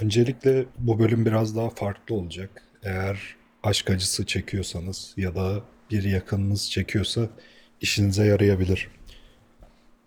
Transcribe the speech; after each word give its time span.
Öncelikle 0.00 0.66
bu 0.78 0.98
bölüm 0.98 1.26
biraz 1.26 1.56
daha 1.56 1.70
farklı 1.70 2.14
olacak. 2.14 2.62
Eğer 2.82 3.36
aşk 3.62 3.90
acısı 3.90 4.26
çekiyorsanız 4.26 5.14
ya 5.16 5.34
da 5.34 5.62
bir 5.90 6.02
yakınınız 6.02 6.70
çekiyorsa 6.70 7.28
işinize 7.80 8.26
yarayabilir. 8.26 8.88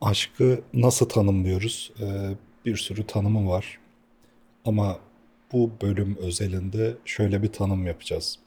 Aşkı 0.02 0.62
nasıl 0.74 1.10
tanımlıyoruz? 1.10 1.94
Ee, 2.02 2.32
bir 2.66 2.78
sürü 2.78 3.08
tanımı 3.08 3.50
var. 3.50 3.80
Ama 4.66 5.00
bu 5.52 5.72
bölüm 5.82 6.18
özelinde 6.18 6.94
şöyle 7.06 7.44
bir 7.44 7.48
tanım 7.48 7.88
yapacağız. 7.88 8.40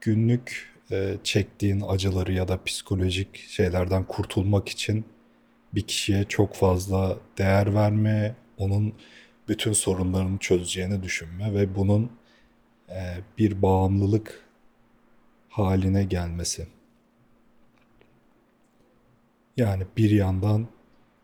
Günlük 0.00 0.74
e, 0.90 1.16
çektiğin 1.24 1.80
acıları 1.88 2.32
ya 2.32 2.48
da 2.48 2.64
psikolojik 2.64 3.36
şeylerden 3.36 4.04
kurtulmak 4.04 4.68
için 4.68 5.04
bir 5.74 5.82
kişiye 5.82 6.24
çok 6.24 6.54
fazla 6.54 7.16
değer 7.38 7.74
verme, 7.74 8.34
onun 8.58 8.94
bütün 9.48 9.72
sorunlarını 9.72 10.38
çözeceğini 10.38 11.02
düşünme 11.02 11.54
ve 11.54 11.74
bunun 11.74 12.10
e, 12.88 13.18
bir 13.38 13.62
bağımlılık 13.62 14.44
haline 15.48 16.04
gelmesi. 16.04 16.66
Yani 19.56 19.86
bir 19.96 20.10
yandan 20.10 20.66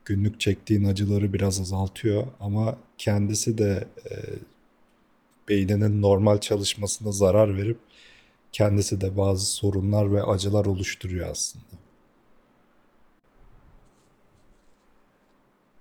günlük 0.05 0.41
çektiğin 0.41 0.85
acıları 0.85 1.33
biraz 1.33 1.61
azaltıyor 1.61 2.27
ama 2.41 2.79
kendisi 2.99 3.59
de 3.59 3.89
e, 4.11 4.13
beyninin 5.49 6.03
normal 6.03 6.39
çalışmasına 6.39 7.13
zarar 7.13 7.57
verip 7.57 7.79
kendisi 8.53 9.01
de 9.01 9.17
bazı 9.17 9.47
sorunlar 9.47 10.13
ve 10.13 10.23
acılar 10.23 10.67
oluşturuyor 10.67 11.29
aslında. 11.31 11.65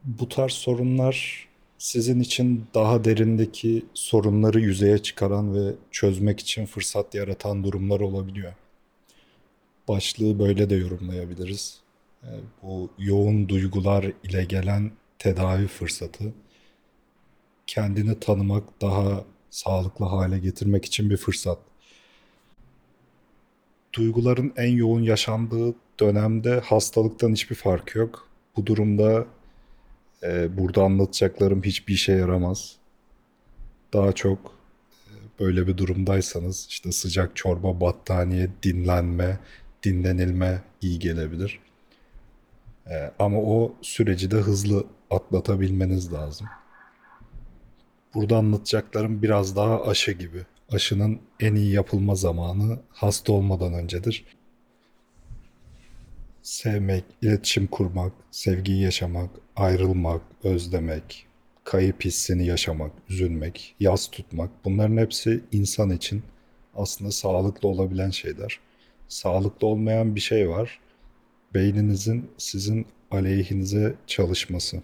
Bu 0.04 0.30
tarz 0.30 0.52
sorunlar 0.52 1.48
sizin 1.84 2.20
için 2.20 2.66
daha 2.74 3.04
derindeki 3.04 3.86
sorunları 3.94 4.60
yüzeye 4.60 4.98
çıkaran 4.98 5.56
ve 5.56 5.76
çözmek 5.92 6.40
için 6.40 6.66
fırsat 6.66 7.16
yaratan 7.16 7.64
durumlar 7.64 8.00
olabiliyor. 8.00 8.54
Başlığı 9.88 10.40
böyle 10.40 10.70
de 10.70 10.76
yorumlayabiliriz. 10.76 11.80
Ee, 12.24 12.28
Bu 12.62 12.90
yoğun 12.98 13.50
duygular 13.50 14.12
ile 14.24 14.46
gelen 14.46 14.92
tedavi 15.20 15.68
fırsatı, 15.68 16.34
kendini 17.68 18.20
tanımak, 18.20 18.82
daha 18.82 19.24
sağlıklı 19.50 20.06
hale 20.06 20.40
getirmek 20.40 20.86
için 20.86 21.10
bir 21.10 21.18
fırsat. 21.18 21.60
Duyguların 23.94 24.54
en 24.58 24.72
yoğun 24.72 25.04
yaşandığı 25.04 25.76
dönemde 26.00 26.60
hastalıktan 26.60 27.32
hiçbir 27.32 27.56
fark 27.56 27.96
yok. 27.96 28.28
Bu 28.58 28.66
durumda 28.66 29.26
e, 30.24 30.58
burada 30.58 30.84
anlatacaklarım 30.84 31.64
hiçbir 31.64 31.94
işe 31.94 32.12
yaramaz. 32.14 32.76
Daha 33.94 34.14
çok 34.14 34.56
böyle 35.40 35.68
bir 35.68 35.78
durumdaysanız 35.78 36.68
işte 36.70 36.92
sıcak 36.92 37.36
çorba, 37.36 37.82
battaniye, 37.82 38.50
dinlenme, 38.64 39.40
dinlenilme 39.84 40.62
iyi 40.82 41.00
gelebilir. 41.00 41.60
E, 42.90 43.12
ama 43.20 43.38
o 43.38 43.76
süreci 43.82 44.32
de 44.32 44.36
hızlı 44.36 44.86
atlatabilmeniz 45.10 46.14
lazım. 46.14 46.48
Burada 48.14 48.38
anlatacaklarım 48.38 49.22
biraz 49.22 49.56
daha 49.56 49.84
aşı 49.84 50.12
gibi. 50.12 50.46
Aşının 50.72 51.20
en 51.40 51.56
iyi 51.56 51.74
yapılma 51.74 52.16
zamanı 52.16 52.80
hasta 52.90 53.34
olmadan 53.34 53.74
öncedir. 53.74 54.26
Sevmek, 56.44 57.04
iletişim 57.22 57.68
kurmak, 57.68 58.14
sevgiyi 58.32 58.82
yaşamak, 58.82 59.30
ayrılmak, 59.56 60.22
özlemek, 60.44 61.26
kayıp 61.64 62.06
hissini 62.06 62.46
yaşamak, 62.46 62.92
üzülmek, 63.10 63.76
yas 63.80 64.08
tutmak 64.08 64.50
bunların 64.66 64.98
hepsi 64.98 65.44
insan 65.52 65.90
için 65.90 66.24
aslında 66.76 67.12
sağlıklı 67.12 67.68
olabilen 67.70 68.10
şeyler. 68.10 68.60
Sağlıklı 69.08 69.68
olmayan 69.68 70.16
bir 70.16 70.20
şey 70.20 70.50
var. 70.50 70.80
Beyninizin 71.54 72.32
sizin 72.38 72.86
aleyhinize 73.12 73.96
çalışması. 74.08 74.82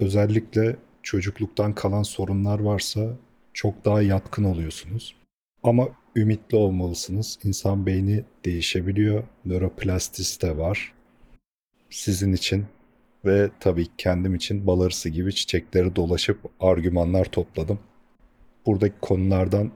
Özellikle 0.00 0.76
çocukluktan 1.02 1.74
kalan 1.74 2.02
sorunlar 2.02 2.60
varsa 2.60 3.16
çok 3.52 3.84
daha 3.84 4.02
yatkın 4.02 4.44
oluyorsunuz. 4.44 5.16
Ama 5.62 5.88
ümitli 6.16 6.56
olmalısınız. 6.56 7.38
İnsan 7.44 7.86
beyni 7.86 8.24
değişebiliyor. 8.44 9.24
Nöroplastisite 9.44 10.56
var. 10.56 10.92
Sizin 11.90 12.32
için 12.32 12.66
ve 13.24 13.50
tabii 13.60 13.86
kendim 13.98 14.34
için 14.34 14.66
bal 14.66 14.80
arısı 14.80 15.08
gibi 15.08 15.34
çiçekleri 15.34 15.96
dolaşıp 15.96 16.38
argümanlar 16.60 17.24
topladım. 17.24 17.78
Buradaki 18.66 18.94
konulardan 19.00 19.72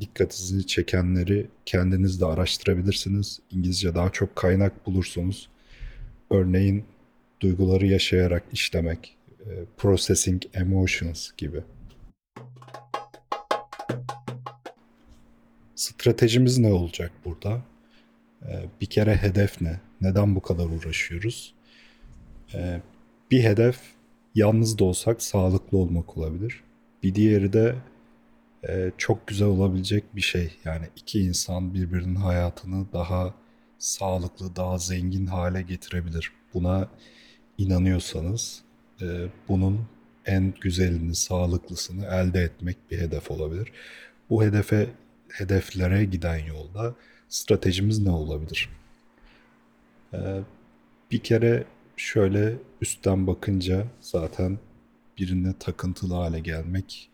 dikkatinizi 0.00 0.66
çekenleri 0.66 1.46
kendiniz 1.66 2.20
de 2.20 2.26
araştırabilirsiniz. 2.26 3.40
İngilizce 3.50 3.94
daha 3.94 4.10
çok 4.10 4.36
kaynak 4.36 4.86
bulursunuz. 4.86 5.48
Örneğin 6.30 6.84
duyguları 7.40 7.86
yaşayarak 7.86 8.42
işlemek, 8.52 9.16
e, 9.40 9.50
processing 9.76 10.42
emotions 10.54 11.30
gibi. 11.36 11.62
Stratejimiz 15.82 16.58
ne 16.58 16.72
olacak 16.72 17.12
burada? 17.24 17.62
Ee, 18.42 18.64
Bir 18.80 18.86
kere 18.86 19.16
hedef 19.16 19.60
ne? 19.60 19.80
Neden 20.00 20.34
bu 20.34 20.42
kadar 20.42 20.64
uğraşıyoruz? 20.66 21.54
Ee, 22.54 22.80
Bir 23.30 23.42
hedef 23.42 23.78
yalnız 24.34 24.78
da 24.78 24.84
olsak 24.84 25.22
sağlıklı 25.22 25.78
olmak 25.78 26.18
olabilir. 26.18 26.62
Bir 27.02 27.14
diğeri 27.14 27.52
de 27.52 27.74
e, 28.68 28.92
çok 28.98 29.26
güzel 29.26 29.48
olabilecek 29.48 30.16
bir 30.16 30.20
şey. 30.20 30.52
Yani 30.64 30.86
iki 30.96 31.20
insan 31.20 31.74
birbirinin 31.74 32.14
hayatını 32.14 32.86
daha 32.92 33.34
sağlıklı, 33.78 34.56
daha 34.56 34.78
zengin 34.78 35.26
hale 35.26 35.62
getirebilir. 35.62 36.32
Buna 36.54 36.88
inanıyorsanız 37.58 38.62
e, 39.00 39.06
bunun 39.48 39.80
en 40.26 40.54
güzelini, 40.60 41.14
sağlıklısını 41.14 42.04
elde 42.06 42.40
etmek 42.42 42.76
bir 42.90 42.98
hedef 42.98 43.30
olabilir. 43.30 43.72
Bu 44.30 44.44
hedefe 44.44 44.90
hedeflere 45.32 46.04
giden 46.04 46.38
yolda 46.38 46.94
stratejimiz 47.28 47.98
ne 47.98 48.10
olabilir? 48.10 48.68
Ee, 50.14 50.40
bir 51.10 51.18
kere 51.18 51.64
şöyle 51.96 52.54
üstten 52.80 53.26
bakınca 53.26 53.86
zaten 54.00 54.58
birine 55.18 55.54
takıntılı 55.58 56.14
hale 56.14 56.40
gelmek 56.40 57.10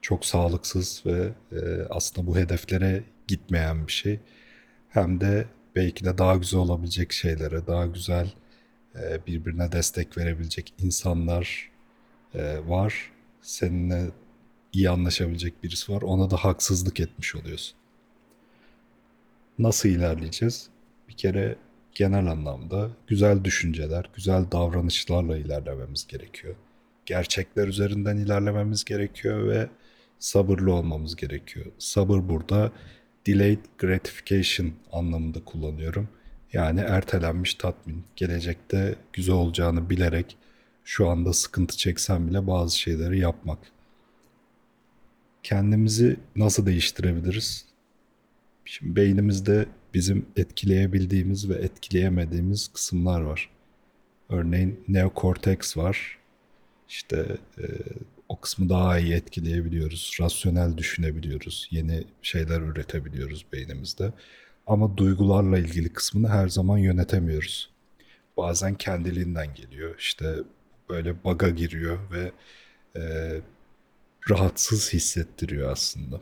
çok 0.00 0.24
sağlıksız 0.24 1.02
ve 1.06 1.32
e, 1.52 1.82
aslında 1.90 2.26
bu 2.26 2.36
hedeflere 2.36 3.02
gitmeyen 3.28 3.86
bir 3.86 3.92
şey. 3.92 4.20
Hem 4.88 5.20
de 5.20 5.46
belki 5.76 6.04
de 6.04 6.18
daha 6.18 6.36
güzel 6.36 6.60
olabilecek 6.60 7.12
şeylere, 7.12 7.66
daha 7.66 7.86
güzel 7.86 8.32
e, 8.94 9.26
birbirine 9.26 9.72
destek 9.72 10.18
verebilecek 10.18 10.74
insanlar 10.78 11.70
e, 12.34 12.68
var. 12.68 13.12
Seninle 13.42 14.10
iyi 14.72 14.90
anlaşabilecek 14.90 15.62
birisi 15.62 15.92
var. 15.92 16.02
Ona 16.02 16.30
da 16.30 16.36
haksızlık 16.36 17.00
etmiş 17.00 17.34
oluyorsun. 17.34 17.76
Nasıl 19.58 19.88
ilerleyeceğiz? 19.88 20.68
Bir 21.08 21.14
kere 21.16 21.56
genel 21.94 22.26
anlamda 22.26 22.90
güzel 23.06 23.44
düşünceler, 23.44 24.10
güzel 24.14 24.44
davranışlarla 24.52 25.36
ilerlememiz 25.36 26.06
gerekiyor. 26.06 26.54
Gerçekler 27.06 27.68
üzerinden 27.68 28.16
ilerlememiz 28.16 28.84
gerekiyor 28.84 29.48
ve 29.48 29.68
sabırlı 30.18 30.74
olmamız 30.74 31.16
gerekiyor. 31.16 31.66
Sabır 31.78 32.28
burada 32.28 32.72
delayed 33.26 33.64
gratification 33.78 34.72
anlamında 34.92 35.44
kullanıyorum. 35.44 36.08
Yani 36.52 36.80
ertelenmiş 36.80 37.54
tatmin. 37.54 38.04
Gelecekte 38.16 38.94
güzel 39.12 39.34
olacağını 39.34 39.90
bilerek 39.90 40.36
şu 40.84 41.08
anda 41.08 41.32
sıkıntı 41.32 41.76
çeksen 41.76 42.28
bile 42.28 42.46
bazı 42.46 42.78
şeyleri 42.78 43.18
yapmak. 43.18 43.58
Kendimizi 45.42 46.16
nasıl 46.36 46.66
değiştirebiliriz? 46.66 47.64
Şimdi 48.64 48.96
beynimizde 48.96 49.66
bizim 49.94 50.26
etkileyebildiğimiz 50.36 51.48
ve 51.48 51.54
etkileyemediğimiz 51.54 52.68
kısımlar 52.68 53.20
var. 53.20 53.50
Örneğin 54.28 54.84
neokorteks 54.88 55.76
var. 55.76 56.18
İşte 56.88 57.38
e, 57.58 57.64
o 58.28 58.40
kısmı 58.40 58.68
daha 58.68 58.98
iyi 58.98 59.14
etkileyebiliyoruz. 59.14 60.16
Rasyonel 60.20 60.76
düşünebiliyoruz. 60.76 61.68
Yeni 61.70 62.04
şeyler 62.22 62.60
üretebiliyoruz 62.60 63.46
beynimizde. 63.52 64.12
Ama 64.66 64.96
duygularla 64.96 65.58
ilgili 65.58 65.92
kısmını 65.92 66.28
her 66.28 66.48
zaman 66.48 66.78
yönetemiyoruz. 66.78 67.70
Bazen 68.36 68.74
kendiliğinden 68.74 69.54
geliyor. 69.54 69.94
İşte 69.98 70.34
böyle 70.88 71.24
baga 71.24 71.48
giriyor 71.48 71.98
ve 72.12 72.32
e, 72.96 73.02
rahatsız 74.30 74.92
hissettiriyor 74.92 75.72
aslında. 75.72 76.20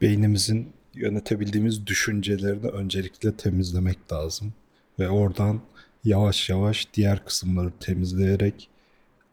Beynimizin 0.00 0.72
yönetebildiğimiz 0.94 1.86
düşüncelerini 1.86 2.66
öncelikle 2.66 3.36
temizlemek 3.36 4.12
lazım. 4.12 4.52
Ve 4.98 5.08
oradan 5.08 5.60
yavaş 6.04 6.48
yavaş 6.50 6.88
diğer 6.94 7.24
kısımları 7.24 7.70
temizleyerek 7.80 8.68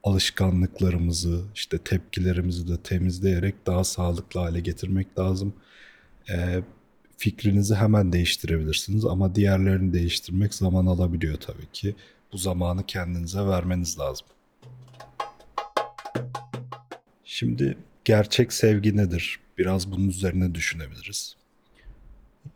alışkanlıklarımızı, 0.04 1.44
işte 1.56 1.78
tepkilerimizi 1.78 2.68
de 2.68 2.78
temizleyerek 2.78 3.68
daha 3.68 3.84
sağlıklı 3.84 4.40
hale 4.40 4.60
getirmek 4.60 5.20
lazım. 5.20 5.54
Ee, 6.30 6.62
fikrinizi 7.18 7.76
hemen 7.76 8.14
değiştirebilirsiniz 8.14 9.06
ama 9.06 9.36
diğerlerini 9.36 9.94
değiştirmek 9.94 10.54
zaman 10.54 10.86
alabiliyor 10.86 11.38
tabii 11.38 11.72
ki. 11.74 11.96
Bu 12.34 12.38
zamanı 12.38 12.86
kendinize 12.86 13.46
vermeniz 13.46 14.00
lazım. 14.00 14.28
Şimdi 17.38 17.78
gerçek 18.06 18.54
sevgi 18.54 18.98
nedir? 18.98 19.40
Biraz 19.58 19.92
bunun 19.92 20.10
üzerine 20.10 20.56
düşünebiliriz. 20.56 21.36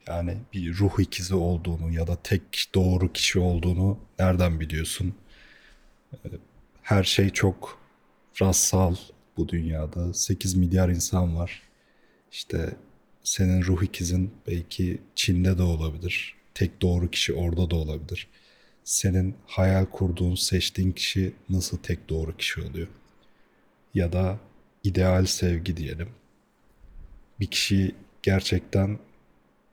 Yani 0.07 0.38
bir 0.54 0.78
ruh 0.78 1.00
ikizi 1.00 1.36
olduğunu 1.36 1.94
ya 1.94 2.07
da 2.07 2.16
tek 2.24 2.66
doğru 2.75 3.13
kişi 3.13 3.39
olduğunu 3.39 4.00
nereden 4.19 4.60
biliyorsun? 4.60 5.16
Her 6.81 7.04
şey 7.04 7.30
çok 7.30 7.80
rastsal 8.42 8.95
bu 9.38 9.50
dünyada. 9.50 10.13
8 10.13 10.56
milyar 10.56 10.89
insan 10.89 11.36
var. 11.36 11.62
İşte 12.31 12.75
senin 13.24 13.63
ruh 13.63 13.84
ikizin 13.84 14.34
belki 14.48 15.01
Çin'de 15.16 15.57
de 15.57 15.63
olabilir. 15.63 16.36
Tek 16.54 16.81
doğru 16.81 17.10
kişi 17.10 17.34
orada 17.34 17.72
da 17.72 17.75
olabilir. 17.75 18.27
Senin 18.84 19.36
hayal 19.45 19.86
kurduğun, 19.86 20.36
seçtiğin 20.36 20.92
kişi 20.92 21.34
nasıl 21.50 21.77
tek 21.77 22.10
doğru 22.10 22.38
kişi 22.38 22.62
oluyor? 22.62 22.88
Ya 23.94 24.13
da 24.13 24.39
ideal 24.83 25.25
sevgi 25.25 25.78
diyelim. 25.78 26.10
Bir 27.39 27.48
kişiyi 27.48 27.95
gerçekten 28.24 29.00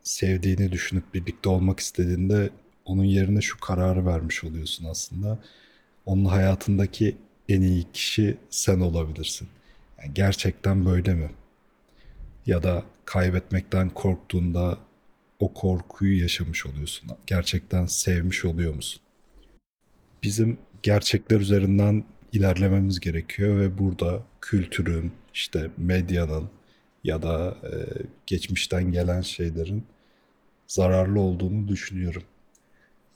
sevdiğini 0.02 0.72
düşünüp 0.72 1.14
birlikte 1.14 1.49
olmak 1.49 1.81
istediğinde 1.81 2.50
onun 2.84 3.05
yerine 3.05 3.40
şu 3.40 3.60
kararı 3.60 4.06
vermiş 4.06 4.44
oluyorsun 4.44 4.84
aslında. 4.84 5.38
Onun 6.06 6.25
hayatındaki 6.25 7.16
en 7.49 7.60
iyi 7.60 7.87
kişi 7.93 8.37
sen 8.50 8.81
olabilirsin. 8.81 9.49
Yani 9.99 10.14
gerçekten 10.14 10.87
böyle 10.87 11.14
mi? 11.14 11.31
Ya 12.46 12.62
da 12.62 12.84
kaybetmekten 13.04 13.90
korktuğunda 13.90 14.78
o 15.38 15.54
korkuyu 15.54 16.22
yaşamış 16.22 16.66
oluyorsun. 16.66 17.11
Gerçekten 17.26 17.87
sevmiş 17.87 18.44
oluyor 18.44 18.75
musun? 18.75 19.02
Bizim 20.22 20.58
gerçekler 20.82 21.40
üzerinden 21.40 22.04
ilerlememiz 22.38 23.00
gerekiyor 23.00 23.61
ve 23.61 23.79
burada 23.79 24.23
kültürün, 24.40 25.12
işte 25.35 25.70
medyanın 25.76 26.50
ya 27.05 27.23
da 27.23 27.56
e, 27.62 27.73
geçmişten 28.26 28.93
gelen 28.93 29.20
şeylerin 29.20 29.87
zararlı 30.67 31.20
olduğunu 31.20 31.69
düşünüyorum. 31.69 32.23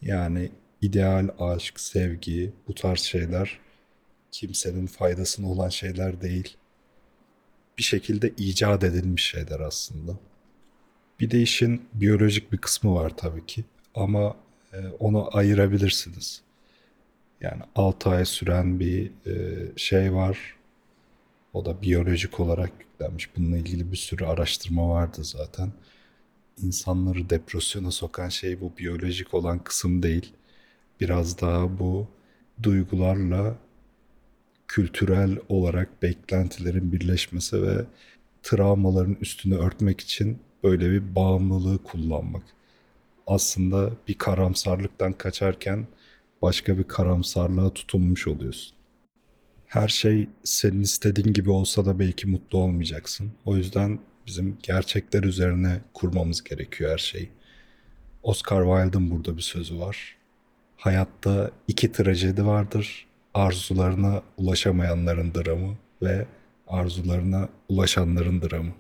Yani 0.03 0.51
ideal 0.83 1.29
aşk, 1.39 1.81
sevgi, 1.81 2.53
bu 2.69 2.75
tarz 2.75 3.01
şeyler 3.01 3.59
kimsenin 4.33 4.87
faydasına 4.87 5.51
olan 5.51 5.69
şeyler 5.69 6.21
değil. 6.21 6.57
Bir 7.79 7.83
şekilde 7.83 8.29
icat 8.37 8.85
edilmiş 8.85 9.25
şeyler 9.31 9.61
aslında. 9.61 10.13
Bir 11.21 11.31
de 11.31 11.43
işin 11.43 11.83
biyolojik 11.95 12.53
bir 12.53 12.59
kısmı 12.59 12.95
var 12.95 13.17
tabii 13.17 13.47
ki 13.47 13.65
ama 13.95 14.37
e, 14.73 14.79
onu 14.99 15.37
ayırabilirsiniz. 15.37 16.43
Yani 17.43 17.63
6 17.77 18.11
ay 18.11 18.25
süren 18.25 18.81
bir 18.81 19.11
e, 19.27 19.33
şey 19.77 20.15
var. 20.15 20.57
O 21.53 21.65
da 21.65 21.83
biyolojik 21.83 22.41
olarak 22.41 22.73
yüklenmiş. 22.81 23.37
Bununla 23.37 23.57
ilgili 23.57 23.93
bir 23.93 23.97
sürü 23.97 24.25
araştırma 24.25 24.89
vardı 24.89 25.25
zaten. 25.25 25.73
İnsanları 26.63 27.31
depresyona 27.31 27.91
sokan 27.91 28.29
şey 28.29 28.61
bu 28.61 28.73
biyolojik 28.79 29.35
olan 29.35 29.59
kısım 29.59 30.03
değil. 30.03 30.33
Biraz 31.01 31.41
daha 31.41 31.79
bu 31.79 32.09
duygularla 32.63 33.57
kültürel 34.69 35.39
olarak 35.49 36.03
beklentilerin 36.03 36.93
birleşmesi 36.93 37.63
ve 37.63 37.85
travmaların 38.43 39.17
üstünü 39.21 39.57
örtmek 39.57 40.01
için 40.01 40.39
böyle 40.65 40.91
bir 40.91 41.15
bağımlılığı 41.15 41.83
kullanmak. 41.83 42.43
Aslında 43.27 43.93
bir 44.09 44.19
karamsarlıktan 44.19 45.13
kaçarken 45.13 45.87
başka 46.43 46.79
bir 46.79 46.85
karamsarlığa 46.85 47.75
tutunmuş 47.75 48.29
oluyorsun. 48.29 48.77
Her 49.67 49.89
şey 49.89 50.29
senin 50.45 50.81
istediğin 50.81 51.33
gibi 51.33 51.51
olsa 51.51 51.87
da 51.87 51.99
belki 51.99 52.27
mutlu 52.29 52.59
olmayacaksın. 52.59 53.33
O 53.45 53.57
yüzden 53.57 53.99
bizim 54.27 54.59
gerçekler 54.63 55.23
üzerine 55.23 55.81
kurmamız 55.95 56.45
gerekiyor 56.45 56.93
her 56.93 56.99
şeyi. 56.99 57.31
Oscar 58.23 58.65
Wilde'ın 58.65 59.11
burada 59.11 59.37
bir 59.37 59.43
sözü 59.43 59.79
var. 59.79 60.17
Hayatta 60.77 61.51
iki 61.69 61.93
trajedi 61.93 62.47
vardır. 62.47 63.07
Arzularına 63.35 64.23
ulaşamayanların 64.37 65.35
dramı 65.35 65.77
ve 66.03 66.27
arzularına 66.69 67.49
ulaşanların 67.69 68.43
dramı. 68.43 68.73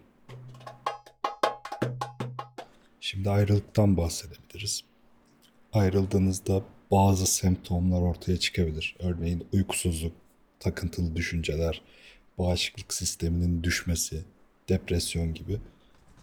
Şimdi 3.00 3.31
ayrılıktan 3.31 3.97
bahsedebiliriz. 3.97 4.85
Ayrıldığınızda 5.73 6.62
bazı 6.93 7.27
semptomlar 7.27 8.03
ortaya 8.03 8.37
çıkabilir. 8.37 8.97
Örneğin 8.99 9.47
uykusuzluk, 9.53 10.12
takıntılı 10.61 11.17
düşünceler, 11.17 11.83
bağışıklık 12.39 12.94
sisteminin 12.94 13.62
düşmesi, 13.62 14.25
depresyon 14.69 15.35
gibi. 15.35 15.61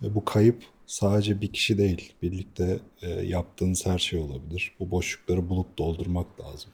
Ve 0.01 0.15
bu 0.15 0.25
kayıp 0.25 0.63
sadece 0.85 1.41
bir 1.41 1.53
kişi 1.53 1.77
değil, 1.77 2.13
birlikte 2.21 2.79
e, 3.01 3.09
yaptığınız 3.09 3.85
her 3.85 3.99
şey 3.99 4.19
olabilir. 4.19 4.75
Bu 4.79 4.91
boşlukları 4.91 5.49
bulup 5.49 5.77
doldurmak 5.77 6.41
lazım. 6.41 6.71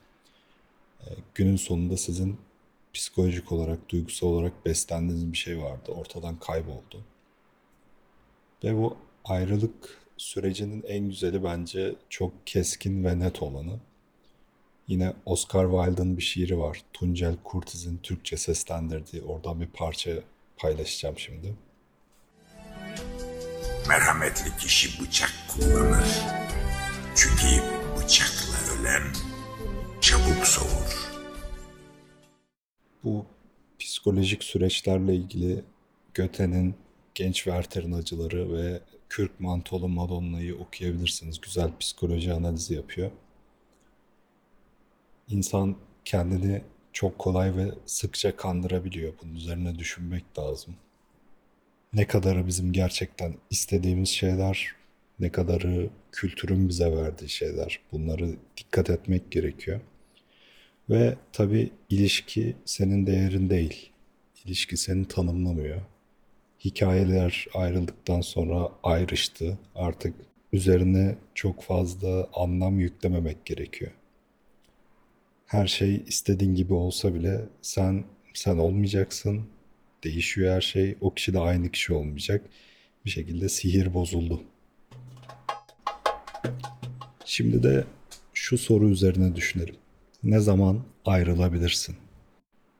E, 1.00 1.08
günün 1.34 1.56
sonunda 1.56 1.96
sizin 1.96 2.38
psikolojik 2.94 3.52
olarak, 3.52 3.88
duygusal 3.88 4.26
olarak 4.26 4.66
beslendiğiniz 4.66 5.32
bir 5.32 5.38
şey 5.38 5.58
vardı. 5.62 5.92
Ortadan 5.92 6.38
kayboldu. 6.38 7.04
Ve 8.64 8.76
bu 8.76 8.96
ayrılık 9.24 10.05
sürecinin 10.16 10.82
en 10.88 11.08
güzeli 11.08 11.44
bence 11.44 11.94
çok 12.08 12.46
keskin 12.46 13.04
ve 13.04 13.18
net 13.18 13.42
olanı. 13.42 13.80
Yine 14.88 15.12
Oscar 15.26 15.70
Wilde'ın 15.70 16.16
bir 16.16 16.22
şiiri 16.22 16.58
var. 16.58 16.82
Tuncel 16.92 17.36
Kurtiz'in 17.44 17.98
Türkçe 17.98 18.36
seslendirdiği. 18.36 19.22
Oradan 19.22 19.60
bir 19.60 19.66
parça 19.66 20.10
paylaşacağım 20.56 21.18
şimdi. 21.18 21.54
Merhametli 23.88 24.56
kişi 24.58 25.02
bıçak 25.02 25.32
kullanır. 25.48 26.08
Çünkü 27.14 27.46
bıçakla 27.96 28.80
ölen 28.80 29.02
çabuk 30.00 30.46
soğur. 30.46 31.06
Bu 33.04 33.26
psikolojik 33.78 34.44
süreçlerle 34.44 35.14
ilgili 35.14 35.64
Göte'nin 36.14 36.74
Genç 37.14 37.34
Werther'in 37.34 37.92
acıları 37.92 38.52
ve 38.52 38.80
Kürk 39.08 39.40
Mantolu 39.40 39.88
Madonna'yı 39.88 40.56
okuyabilirsiniz. 40.58 41.40
Güzel 41.40 41.70
psikoloji 41.80 42.32
analizi 42.32 42.74
yapıyor. 42.74 43.10
İnsan 45.28 45.76
kendini 46.04 46.62
çok 46.92 47.18
kolay 47.18 47.56
ve 47.56 47.70
sıkça 47.86 48.36
kandırabiliyor. 48.36 49.12
Bunun 49.22 49.34
üzerine 49.34 49.78
düşünmek 49.78 50.38
lazım. 50.38 50.76
Ne 51.92 52.06
kadarı 52.06 52.46
bizim 52.46 52.72
gerçekten 52.72 53.34
istediğimiz 53.50 54.08
şeyler, 54.08 54.74
ne 55.20 55.32
kadarı 55.32 55.90
kültürün 56.12 56.68
bize 56.68 56.96
verdiği 56.96 57.28
şeyler. 57.28 57.80
Bunları 57.92 58.36
dikkat 58.56 58.90
etmek 58.90 59.30
gerekiyor. 59.30 59.80
Ve 60.90 61.16
tabii 61.32 61.70
ilişki 61.90 62.56
senin 62.64 63.06
değerin 63.06 63.50
değil. 63.50 63.90
İlişki 64.44 64.76
seni 64.76 65.08
tanımlamıyor. 65.08 65.82
Hikayeler 66.66 67.46
ayrıldıktan 67.54 68.20
sonra 68.20 68.68
ayrıştı. 68.82 69.58
Artık 69.74 70.14
üzerine 70.52 71.14
çok 71.34 71.62
fazla 71.62 72.28
anlam 72.34 72.80
yüklememek 72.80 73.44
gerekiyor 73.46 73.92
her 75.46 75.66
şey 75.66 76.02
istediğin 76.06 76.54
gibi 76.54 76.74
olsa 76.74 77.14
bile 77.14 77.44
sen 77.62 78.04
sen 78.34 78.58
olmayacaksın. 78.58 79.42
Değişiyor 80.04 80.54
her 80.54 80.60
şey. 80.60 80.96
O 81.00 81.14
kişi 81.14 81.34
de 81.34 81.38
aynı 81.38 81.70
kişi 81.70 81.92
olmayacak. 81.94 82.44
Bir 83.04 83.10
şekilde 83.10 83.48
sihir 83.48 83.94
bozuldu. 83.94 84.42
Şimdi 87.24 87.62
de 87.62 87.84
şu 88.34 88.58
soru 88.58 88.88
üzerine 88.88 89.36
düşünelim. 89.36 89.76
Ne 90.22 90.40
zaman 90.40 90.82
ayrılabilirsin? 91.04 91.96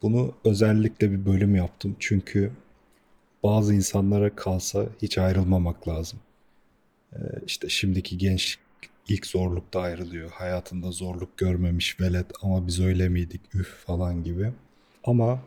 Bunu 0.03 0.35
özellikle 0.45 1.11
bir 1.11 1.27
bölüm 1.27 1.57
yaptım 1.57 1.97
çünkü 1.99 2.53
bazı 3.47 3.75
insanlara 3.75 4.37
kalsa 4.37 4.87
hiç 5.03 5.19
ayrılmamak 5.19 5.89
lazım. 5.89 6.19
Ee, 7.13 7.19
işte 7.47 7.69
şimdiki 7.69 8.19
genç 8.19 8.59
ilk 9.09 9.27
zorlukta 9.27 9.81
ayrılıyor. 9.81 10.31
Hayatında 10.31 10.93
zorluk 10.93 11.39
görmemiş 11.39 12.01
velet 12.01 12.27
ama 12.43 12.67
biz 12.67 12.81
öyle 12.81 13.09
miydik 13.09 13.41
üf 13.55 13.69
falan 13.87 14.25
gibi. 14.25 14.53
Ama 15.05 15.41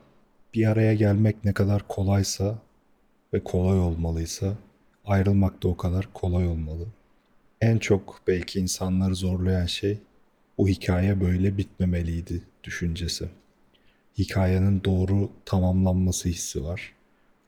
bir 0.53 0.68
araya 0.68 0.94
gelmek 0.94 1.46
ne 1.46 1.53
kadar 1.53 1.88
kolaysa 1.88 2.60
ve 3.34 3.44
kolay 3.44 3.79
olmalıysa 3.79 4.53
ayrılmak 5.06 5.63
da 5.63 5.68
o 5.68 5.77
kadar 5.77 6.13
kolay 6.13 6.48
olmalı. 6.48 6.86
En 7.62 7.77
çok 7.77 8.22
belki 8.27 8.60
insanları 8.60 9.15
zorlayan 9.15 9.65
şey 9.65 9.98
bu 10.58 10.68
hikaye 10.68 11.22
böyle 11.22 11.58
bitmemeliydi 11.58 12.41
düşüncesi. 12.63 13.29
hikayenin 14.18 14.84
doğru 14.84 15.29
tamamlanması 15.46 16.29
hissi 16.29 16.63
var. 16.63 16.99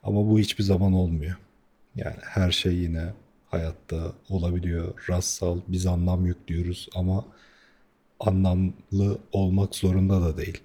Ama 0.04 0.30
bu 0.30 0.40
hiçbir 0.40 0.64
zaman 0.64 0.94
olmuyor. 0.94 1.38
Yani 1.96 2.18
her 2.22 2.52
şey 2.52 2.74
yine 2.76 3.14
hayatta 3.50 4.14
olabiliyor. 4.30 5.06
Rastsal 5.10 5.60
biz 5.68 5.86
anlam 5.86 6.26
yüklüyoruz 6.26 6.90
ama 6.96 7.26
anlamlı 8.20 9.18
olmak 9.32 9.76
zorunda 9.76 10.22
da 10.22 10.38
değil. 10.38 10.62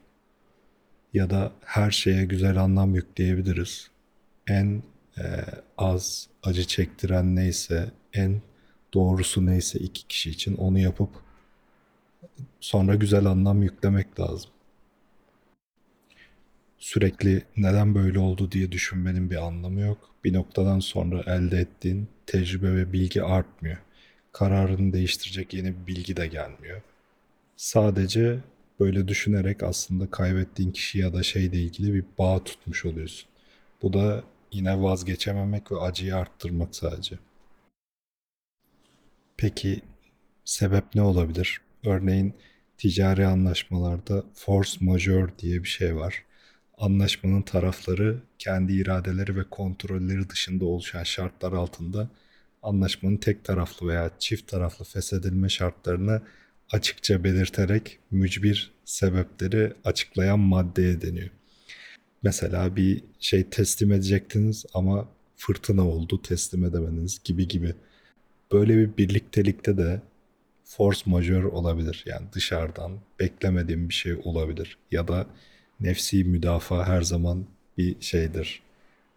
Ya 1.15 1.31
da 1.31 1.53
her 1.65 1.91
şeye 1.91 2.25
güzel 2.25 2.57
anlam 2.57 2.95
yükleyebiliriz. 2.95 3.91
En 4.47 4.83
e, 5.19 5.45
az 5.79 6.29
acı 6.43 6.67
çektiren 6.67 7.37
neyse, 7.37 7.91
en 8.13 8.43
doğrusu 8.95 9.47
neyse 9.47 9.79
iki 9.79 10.07
kişi 10.07 10.31
için 10.31 10.57
onu 10.57 10.79
yapıp 10.79 11.11
sonra 12.61 12.95
güzel 12.95 13.27
anlam 13.27 13.63
yüklemek 13.63 14.21
lazım. 14.21 14.51
Sürekli 16.79 17.43
neden 17.57 17.95
böyle 17.95 18.19
oldu 18.19 18.53
diye 18.53 18.73
düşünmenin 18.73 19.31
bir 19.31 19.47
anlamı 19.47 19.81
yok. 19.81 20.11
Bir 20.25 20.33
noktadan 20.33 20.81
sonra 20.81 21.23
elde 21.27 21.59
ettiğin 21.59 22.09
tecrübe 22.27 22.77
ve 22.77 22.93
bilgi 22.93 23.23
artmıyor. 23.23 23.79
Kararını 24.33 24.93
değiştirecek 24.93 25.55
yeni 25.55 25.75
bir 25.81 25.87
bilgi 25.87 26.17
de 26.17 26.27
gelmiyor. 26.27 26.83
Sadece 27.57 28.39
böyle 28.81 29.09
düşünerek 29.09 29.63
aslında 29.63 30.11
kaybettiğin 30.11 30.73
kişi 30.73 30.99
ya 30.99 31.15
da 31.15 31.23
şeyle 31.23 31.57
ilgili 31.61 31.95
bir 31.95 32.05
bağ 32.19 32.45
tutmuş 32.45 32.85
oluyorsun. 32.85 33.29
Bu 33.83 33.93
da 33.93 34.25
yine 34.53 34.83
vazgeçememek 34.83 35.73
ve 35.73 35.77
acıyı 35.81 36.17
arttırmak 36.17 36.77
sadece. 36.77 37.19
Peki 39.37 39.81
sebep 40.45 40.85
ne 40.95 41.03
olabilir? 41.03 41.61
Örneğin 41.85 42.35
ticari 42.79 43.27
anlaşmalarda 43.27 44.25
force 44.35 44.79
majeure 44.81 45.33
diye 45.39 45.63
bir 45.63 45.69
şey 45.69 45.97
var. 45.97 46.25
Anlaşmanın 46.79 47.43
tarafları 47.43 48.19
kendi 48.39 48.73
iradeleri 48.73 49.37
ve 49.37 49.45
kontrolleri 49.51 50.31
dışında 50.31 50.65
oluşan 50.65 51.03
şartlar 51.03 51.53
altında 51.53 52.09
anlaşmanın 52.63 53.17
tek 53.17 53.45
taraflı 53.45 53.89
veya 53.89 54.11
çift 54.19 54.49
taraflı 54.51 54.85
feshedilme 54.85 55.49
şartlarını 55.49 56.23
açıkça 56.73 57.25
belirterek 57.25 57.99
mücbir 58.11 58.71
sebepleri 58.85 59.73
açıklayan 59.85 60.39
maddeye 60.39 61.01
deniyor. 61.03 61.31
Mesela 62.23 62.77
bir 62.77 63.05
şey 63.21 63.45
teslim 63.51 63.93
edecektiniz 63.93 64.65
ama 64.75 65.09
fırtına 65.37 65.89
oldu 65.89 66.23
teslim 66.23 66.65
edemediniz 66.65 67.21
gibi 67.25 67.49
gibi. 67.49 67.75
Böyle 68.53 68.77
bir 68.77 68.97
birliktelikte 68.97 69.77
de 69.79 70.03
force 70.65 71.01
majeure 71.07 71.47
olabilir. 71.47 72.05
Yani 72.07 72.27
dışarıdan 72.33 72.93
beklemediğim 73.21 73.89
bir 73.89 73.95
şey 73.95 74.15
olabilir. 74.25 74.79
Ya 74.91 75.09
da 75.09 75.27
nefsi 75.81 76.25
müdafaa 76.25 76.87
her 76.87 77.03
zaman 77.03 77.47
bir 77.79 78.01
şeydir. 78.01 78.63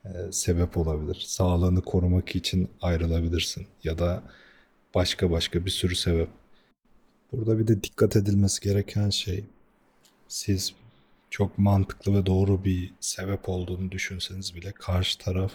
e, 0.05 0.09
sebep 0.31 0.77
olabilir. 0.77 1.23
Sağlığını 1.27 1.81
korumak 1.81 2.35
için 2.35 2.69
ayrılabilirsin. 2.81 3.67
Ya 3.83 3.99
da 3.99 4.23
başka 4.95 5.31
başka 5.31 5.65
bir 5.65 5.71
sürü 5.71 5.95
sebep. 5.95 6.29
Burada 7.31 7.59
bir 7.59 7.67
de 7.67 7.83
dikkat 7.83 8.15
edilmesi 8.15 8.61
gereken 8.61 9.09
şey 9.09 9.43
siz 10.27 10.73
çok 11.29 11.57
mantıklı 11.57 12.13
ve 12.13 12.25
doğru 12.25 12.65
bir 12.65 12.93
sebep 12.99 13.49
olduğunu 13.49 13.91
düşünseniz 13.91 14.55
bile 14.55 14.71
karşı 14.71 15.17
taraf 15.17 15.51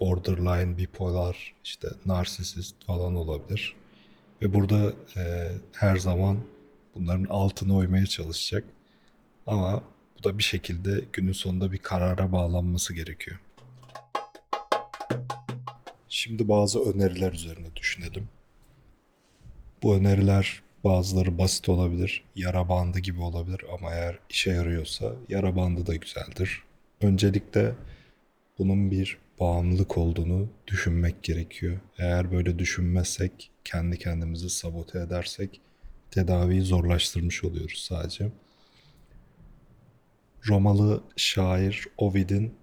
borderline, 0.00 0.78
bipolar, 0.78 1.54
işte 1.64 1.88
narsisist 2.06 2.84
falan 2.86 3.14
olabilir. 3.14 3.76
Ve 4.42 4.54
burada 4.54 4.92
e, 5.16 5.52
her 5.72 5.96
zaman 5.96 6.38
bunların 6.94 7.24
altına 7.24 7.76
oymaya 7.76 8.06
çalışacak. 8.06 8.64
Ama 9.48 9.82
bu 10.18 10.24
da 10.24 10.38
bir 10.38 10.42
şekilde 10.42 11.04
günün 11.12 11.32
sonunda 11.32 11.72
bir 11.72 11.78
karara 11.78 12.32
bağlanması 12.32 12.94
gerekiyor. 12.94 13.38
Şimdi 16.08 16.48
bazı 16.48 16.80
öneriler 16.80 17.32
üzerine 17.32 17.76
düşünelim. 17.76 18.28
Bu 19.82 19.94
öneriler 19.96 20.62
bazıları 20.84 21.38
basit 21.38 21.68
olabilir, 21.68 22.24
yara 22.36 22.68
bandı 22.68 22.98
gibi 22.98 23.20
olabilir 23.20 23.60
ama 23.72 23.94
eğer 23.94 24.18
işe 24.30 24.50
yarıyorsa 24.50 25.12
yara 25.28 25.56
bandı 25.56 25.86
da 25.86 25.94
güzeldir. 25.94 26.62
Öncelikle 27.00 27.74
bunun 28.58 28.90
bir 28.90 29.18
bağımlılık 29.40 29.98
olduğunu 29.98 30.48
düşünmek 30.66 31.22
gerekiyor. 31.22 31.80
Eğer 31.98 32.32
böyle 32.32 32.58
düşünmezsek, 32.58 33.50
kendi 33.64 33.98
kendimizi 33.98 34.50
sabote 34.50 35.00
edersek 35.00 35.60
tedaviyi 36.10 36.62
zorlaştırmış 36.62 37.44
oluyoruz 37.44 37.84
sadece. 37.88 38.30
Romalı 40.48 41.02
şair 41.16 41.86
Ovid'in 41.96 42.54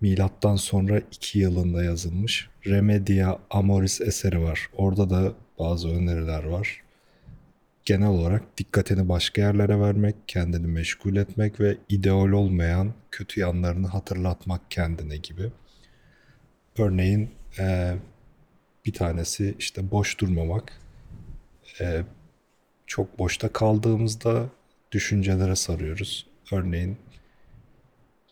milattan 0.00 0.56
sonra 0.56 0.98
2 0.98 1.38
yılında 1.38 1.84
yazılmış 1.84 2.48
Remedia 2.66 3.38
Amoris 3.50 4.00
eseri 4.00 4.42
var. 4.42 4.68
Orada 4.76 5.10
da 5.10 5.32
bazı 5.58 5.88
öneriler 5.88 6.44
var. 6.44 6.82
Genel 7.84 8.08
olarak 8.08 8.58
dikkatini 8.58 9.08
başka 9.08 9.42
yerlere 9.42 9.80
vermek, 9.80 10.16
kendini 10.26 10.66
meşgul 10.66 11.16
etmek 11.16 11.60
ve 11.60 11.76
ideal 11.88 12.28
olmayan 12.28 12.92
kötü 13.10 13.40
yanlarını 13.40 13.86
hatırlatmak 13.86 14.70
kendine 14.70 15.16
gibi. 15.16 15.52
Örneğin 16.78 17.30
e, 17.58 17.96
bir 18.86 18.92
tanesi 18.92 19.54
işte 19.58 19.90
boş 19.90 20.20
durmamak. 20.20 20.72
E, 21.80 22.02
çok 22.86 23.18
boşta 23.18 23.48
kaldığımızda 23.48 24.48
düşüncelere 24.92 25.56
sarıyoruz. 25.56 26.26
Örneğin 26.52 26.96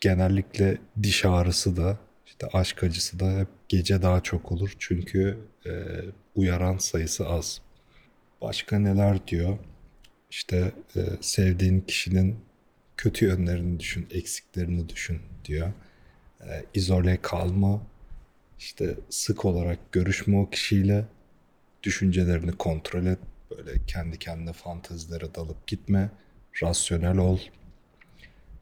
genellikle 0.01 0.77
diş 1.03 1.25
ağrısı 1.25 1.77
da 1.77 1.97
işte 2.25 2.47
aşk 2.53 2.83
acısı 2.83 3.19
da 3.19 3.39
hep 3.39 3.47
gece 3.69 4.01
daha 4.01 4.23
çok 4.23 4.51
olur. 4.51 4.75
Çünkü 4.79 5.37
e, 5.65 5.71
uyaran 6.35 6.77
sayısı 6.77 7.27
az. 7.27 7.61
Başka 8.41 8.79
neler 8.79 9.27
diyor? 9.27 9.57
İşte 10.29 10.71
e, 10.95 11.01
sevdiğin 11.21 11.81
kişinin 11.81 12.39
kötü 12.97 13.25
yönlerini 13.25 13.79
düşün, 13.79 14.07
eksiklerini 14.11 14.89
düşün 14.89 15.19
diyor. 15.45 15.71
E, 16.41 16.65
izole 16.73 17.19
kalma, 17.21 17.81
işte 18.59 18.95
sık 19.09 19.45
olarak 19.45 19.91
görüşme 19.91 20.37
o 20.37 20.49
kişiyle, 20.49 21.05
düşüncelerini 21.83 22.51
kontrol 22.51 23.05
et, 23.05 23.19
böyle 23.51 23.85
kendi 23.87 24.19
kendine 24.19 24.53
fantezilere 24.53 25.35
dalıp 25.35 25.67
gitme, 25.67 26.09
rasyonel 26.63 27.17
ol, 27.17 27.39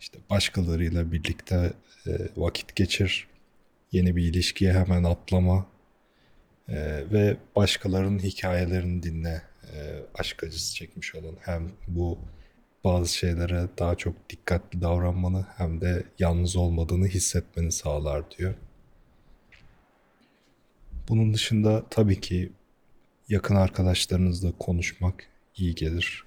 işte 0.04 0.20
başkalarıyla 0.30 1.12
birlikte 1.12 1.74
e, 2.08 2.12
vakit 2.38 2.76
geçir, 2.76 3.28
yeni 3.92 4.16
bir 4.16 4.24
ilişkiye 4.24 4.74
hemen 4.74 5.04
atlama 5.04 5.66
e, 6.70 6.76
ve 7.12 7.38
başkalarının 7.56 8.20
hikayelerini 8.20 9.04
dinle. 9.04 9.42
E, 9.74 10.02
aşk 10.16 10.44
acısı 10.44 10.76
çekmiş 10.76 11.16
olan 11.16 11.36
hem 11.42 11.72
bu 11.88 12.20
bazı 12.84 13.14
şeylere 13.14 13.68
daha 13.80 13.96
çok 13.96 14.30
dikkatli 14.30 14.82
davranmanı 14.82 15.46
hem 15.58 15.82
de 15.82 16.04
yalnız 16.20 16.56
olmadığını 16.56 17.08
hissetmeni 17.08 17.72
sağlar 17.72 18.32
diyor. 18.38 18.54
Bunun 21.10 21.34
dışında 21.34 21.84
tabii 21.90 22.22
ki 22.22 22.52
yakın 23.30 23.56
arkadaşlarınızla 23.56 24.52
konuşmak 24.60 25.28
iyi 25.58 25.76
gelir. 25.76 26.24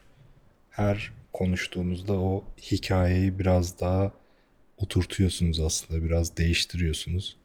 Her 0.70 1.12
konuştuğunuzda 1.36 2.12
o 2.12 2.44
hikayeyi 2.62 3.38
biraz 3.38 3.80
daha 3.80 4.12
oturtuyorsunuz 4.76 5.60
aslında, 5.60 6.04
biraz 6.04 6.36
değiştiriyorsunuz. 6.36 7.36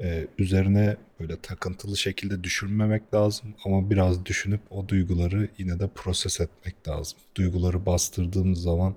Ee, 0.00 0.26
üzerine 0.38 0.96
böyle 1.20 1.40
takıntılı 1.40 1.96
şekilde 1.96 2.44
düşünmemek 2.44 3.14
lazım 3.14 3.54
ama 3.64 3.90
biraz 3.90 4.26
düşünüp 4.26 4.60
o 4.70 4.88
duyguları 4.88 5.48
yine 5.58 5.78
de 5.78 5.88
proses 5.94 6.40
etmek 6.40 6.88
lazım. 6.88 7.18
Duyguları 7.34 7.86
bastırdığımız 7.86 8.62
zaman 8.62 8.94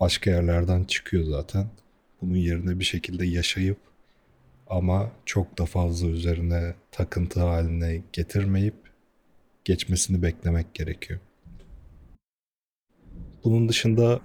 başka 0.00 0.30
yerlerden 0.30 0.84
çıkıyor 0.84 1.24
zaten. 1.24 1.66
Bunun 2.22 2.36
yerine 2.36 2.78
bir 2.78 2.84
şekilde 2.84 3.26
yaşayıp 3.26 3.78
ama 4.66 5.12
çok 5.26 5.58
da 5.58 5.66
fazla 5.66 6.08
üzerine 6.08 6.74
takıntı 6.92 7.40
haline 7.40 8.02
getirmeyip 8.12 8.74
geçmesini 9.64 10.22
beklemek 10.22 10.74
gerekiyor. 10.74 11.20
Bunun 13.44 13.68
dışında 13.68 14.20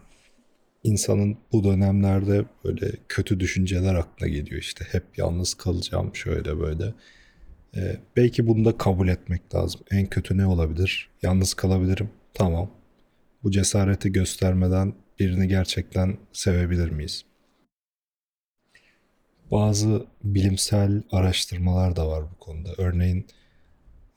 insanın 0.84 1.38
bu 1.52 1.64
dönemlerde 1.64 2.46
böyle 2.64 2.92
kötü 3.10 3.40
düşünceler 3.40 3.96
aklına 3.96 4.30
geliyor 4.30 4.62
işte 4.62 4.86
hep 4.92 5.04
yalnız 5.18 5.54
kalacağım 5.54 6.16
şöyle 6.16 6.60
böyle. 6.60 6.94
Ee, 7.76 8.00
belki 8.16 8.48
bunu 8.48 8.66
da 8.66 8.78
kabul 8.78 9.08
etmek 9.08 9.56
lazım. 9.56 9.82
En 9.92 10.06
kötü 10.06 10.38
ne 10.38 10.46
olabilir? 10.46 11.10
Yalnız 11.22 11.54
kalabilirim. 11.54 12.10
Tamam. 12.34 12.72
Bu 13.44 13.52
cesareti 13.52 14.12
göstermeden 14.12 14.94
birini 15.20 15.48
gerçekten 15.48 16.18
sevebilir 16.34 16.90
miyiz? 16.90 17.26
Bazı 19.52 20.06
bilimsel 20.24 21.04
araştırmalar 21.12 21.96
da 21.96 22.08
var 22.08 22.24
bu 22.32 22.40
konuda. 22.40 22.70
Örneğin 22.78 23.28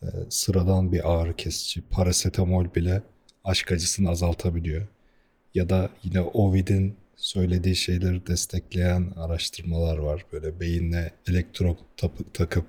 e, 0.02 0.06
sıradan 0.30 0.92
bir 0.92 1.12
ağrı 1.12 1.36
kesici, 1.36 1.82
parasetamol 1.88 2.74
bile 2.74 3.02
aşk 3.48 3.72
acısını 3.72 4.10
azaltabiliyor. 4.10 4.86
Ya 5.54 5.68
da 5.68 5.90
yine 6.02 6.20
Ovid'in 6.20 6.96
söylediği 7.16 7.76
şeyleri 7.76 8.26
destekleyen 8.26 9.12
araştırmalar 9.16 9.98
var. 9.98 10.24
Böyle 10.32 10.60
beyinle 10.60 11.12
elektrot 11.28 11.78
tapı- 11.96 12.32
takıp 12.34 12.66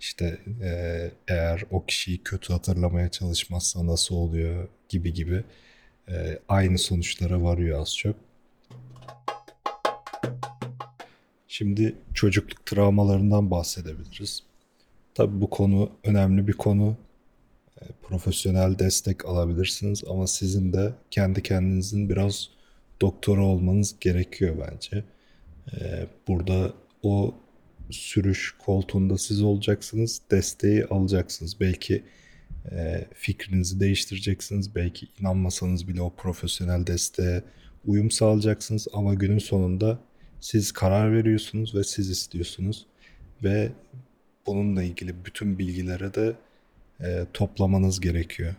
işte 0.00 0.38
eee, 0.60 1.10
eğer 1.28 1.64
o 1.70 1.84
kişiyi 1.86 2.18
kötü 2.22 2.52
hatırlamaya 2.52 3.08
çalışmazsa 3.10 3.86
nasıl 3.86 4.14
oluyor 4.14 4.68
gibi 4.88 5.12
gibi 5.12 5.44
eee, 6.08 6.38
aynı 6.48 6.78
sonuçlara 6.78 7.42
varıyor 7.42 7.80
az 7.80 7.96
çok. 7.96 8.16
Şimdi 11.48 11.94
çocukluk 12.14 12.66
travmalarından 12.66 13.50
bahsedebiliriz. 13.50 14.42
Tabii 15.14 15.40
bu 15.40 15.50
konu 15.50 15.90
önemli 16.04 16.46
bir 16.48 16.52
konu. 16.52 16.96
Profesyonel 18.02 18.78
destek 18.78 19.24
alabilirsiniz 19.24 20.04
ama 20.10 20.26
sizin 20.26 20.72
de 20.72 20.92
kendi 21.10 21.42
kendinizin 21.42 22.08
biraz 22.08 22.48
doktoru 23.00 23.44
olmanız 23.44 23.96
gerekiyor 24.00 24.56
bence. 24.58 25.04
E, 25.72 26.06
Burada 26.28 26.72
o 27.02 27.34
sürüş 27.90 28.54
koltuğunda 28.58 29.18
siz 29.18 29.42
olacaksınız, 29.42 30.20
desteği 30.30 30.84
alacaksınız. 30.84 31.60
Belki 31.60 32.02
e, 32.70 33.06
fikrinizi 33.14 33.80
değiştireceksiniz, 33.80 34.74
belki 34.74 35.08
inanmasanız 35.20 35.88
bile 35.88 36.02
o 36.02 36.12
profesyonel 36.16 36.86
desteğe 36.86 37.42
uyum 37.86 38.10
sağlayacaksınız 38.10 38.88
ama 38.92 39.14
günün 39.14 39.38
sonunda 39.38 39.98
siz 40.40 40.72
karar 40.72 41.12
veriyorsunuz 41.12 41.74
ve 41.74 41.84
siz 41.84 42.10
istiyorsunuz 42.10 42.86
ve 43.42 43.72
bununla 44.46 44.82
ilgili 44.82 45.24
bütün 45.24 45.58
bilgilere 45.58 46.14
de 46.14 46.36
e, 47.00 47.26
toplamanız 47.32 48.00
gerekiyor. 48.00 48.54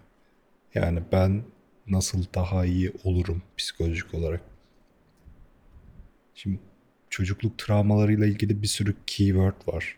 Yani 0.74 1.00
ben 1.12 1.44
nasıl 1.88 2.26
daha 2.36 2.66
iyi 2.66 2.92
olurum 3.04 3.42
psikolojik 3.58 4.14
olarak. 4.14 4.42
Şimdi 6.36 6.60
çocukluk 7.10 7.58
travmalarıyla 7.58 8.26
ilgili 8.26 8.62
bir 8.62 8.68
sürü 8.68 8.96
keyword 9.08 9.68
var. 9.68 9.98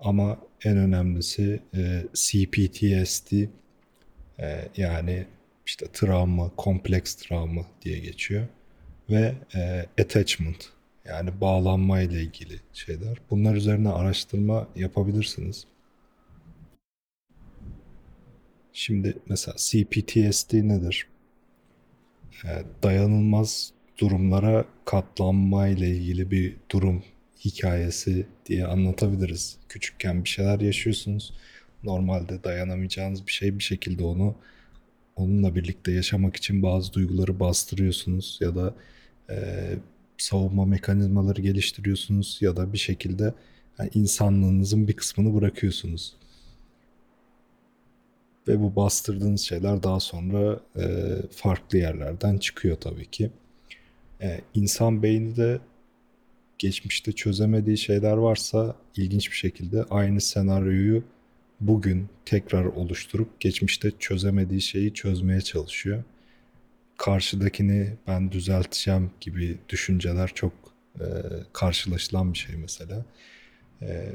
Ama 0.00 0.38
en 0.64 0.76
önemlisi 0.76 1.60
e, 1.74 2.04
CPTSD 2.14 3.32
e, 4.38 4.68
yani 4.76 5.26
işte 5.66 5.86
travma, 5.92 6.50
kompleks 6.56 7.14
travma 7.14 7.66
diye 7.82 7.98
geçiyor. 7.98 8.46
Ve 9.10 9.34
e, 9.54 9.86
attachment 10.02 10.68
yani 11.04 11.40
bağlanma 11.40 12.00
ile 12.00 12.22
ilgili 12.22 12.60
şeyler. 12.72 13.18
Bunlar 13.30 13.54
üzerine 13.54 13.88
araştırma 13.88 14.68
yapabilirsiniz. 14.76 15.66
Şimdi 18.76 19.16
mesela 19.28 19.54
CPTSD 19.58 20.54
nedir? 20.54 21.06
E, 22.44 22.62
dayanılmaz 22.82 23.72
durumlara 23.98 24.64
katlanma 24.84 25.68
ile 25.68 25.90
ilgili 25.90 26.30
bir 26.30 26.56
durum 26.70 27.02
hikayesi 27.44 28.26
diye 28.46 28.66
anlatabiliriz. 28.66 29.56
Küçükken 29.68 30.24
bir 30.24 30.28
şeyler 30.28 30.60
yaşıyorsunuz. 30.60 31.32
Normalde 31.82 32.44
dayanamayacağınız 32.44 33.26
bir 33.26 33.32
şey 33.32 33.58
bir 33.58 33.64
şekilde 33.64 34.04
onu 34.04 34.34
onunla 35.16 35.54
birlikte 35.54 35.92
yaşamak 35.92 36.36
için 36.36 36.62
bazı 36.62 36.92
duyguları 36.92 37.40
bastırıyorsunuz 37.40 38.38
ya 38.40 38.54
da 38.54 38.74
e, 39.30 39.36
savunma 40.18 40.64
mekanizmaları 40.64 41.42
geliştiriyorsunuz 41.42 42.38
ya 42.40 42.56
da 42.56 42.72
bir 42.72 42.78
şekilde 42.78 43.34
yani 43.78 43.90
insanlığınızın 43.94 44.88
bir 44.88 44.92
kısmını 44.92 45.34
bırakıyorsunuz. 45.34 46.14
Ve 48.48 48.60
bu 48.60 48.76
bastırdığınız 48.76 49.40
şeyler 49.40 49.82
daha 49.82 50.00
sonra 50.00 50.60
e, 50.76 50.84
farklı 51.30 51.78
yerlerden 51.78 52.38
çıkıyor 52.38 52.76
tabii 52.76 53.10
ki. 53.10 53.30
E, 54.22 54.40
insan 54.54 55.02
beyni 55.02 55.36
de 55.36 55.60
geçmişte 56.58 57.12
çözemediği 57.12 57.78
şeyler 57.78 58.16
varsa 58.16 58.76
ilginç 58.96 59.30
bir 59.30 59.36
şekilde 59.36 59.84
aynı 59.84 60.20
senaryoyu 60.20 61.04
bugün 61.60 62.08
tekrar 62.24 62.64
oluşturup 62.64 63.40
geçmişte 63.40 63.90
çözemediği 63.98 64.60
şeyi 64.60 64.94
çözmeye 64.94 65.40
çalışıyor. 65.40 66.04
Karşıdakini 66.98 67.92
ben 68.06 68.32
düzelteceğim 68.32 69.10
gibi 69.20 69.58
düşünceler 69.68 70.30
çok 70.34 70.52
e, 71.00 71.04
karşılaşılan 71.52 72.32
bir 72.32 72.38
şey 72.38 72.56
mesela. 72.56 73.04
E, 73.82 74.14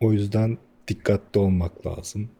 o 0.00 0.12
yüzden 0.12 0.58
dikkatli 0.88 1.40
olmak 1.40 1.86
lazım. 1.86 2.30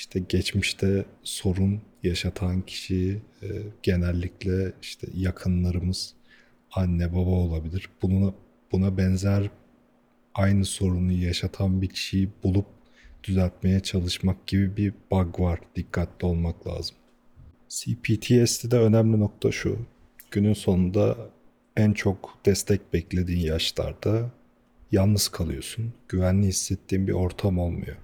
İşte 0.00 0.20
geçmişte 0.28 1.04
sorun 1.22 1.80
yaşatan 2.02 2.62
kişi 2.62 3.20
e, 3.42 3.46
genellikle 3.82 4.72
işte 4.82 5.06
yakınlarımız, 5.14 6.14
anne 6.72 7.12
baba 7.12 7.30
olabilir. 7.30 7.88
Buna, 8.02 8.34
buna 8.72 8.98
benzer 8.98 9.50
aynı 10.34 10.64
sorunu 10.64 11.12
yaşatan 11.12 11.82
bir 11.82 11.88
kişiyi 11.88 12.28
bulup 12.42 12.66
düzeltmeye 13.24 13.80
çalışmak 13.80 14.46
gibi 14.46 14.76
bir 14.76 14.94
bug 15.10 15.40
var. 15.40 15.60
Dikkatli 15.76 16.26
olmak 16.26 16.66
lazım. 16.66 16.96
CPTSD'de 17.68 18.78
önemli 18.78 19.20
nokta 19.20 19.52
şu. 19.52 19.78
Günün 20.30 20.54
sonunda 20.54 21.16
en 21.76 21.92
çok 21.92 22.38
destek 22.46 22.92
beklediğin 22.92 23.46
yaşlarda 23.46 24.30
yalnız 24.92 25.28
kalıyorsun. 25.28 25.92
Güvenli 26.08 26.46
hissettiğin 26.46 27.06
bir 27.06 27.12
ortam 27.12 27.58
olmuyor. 27.58 27.96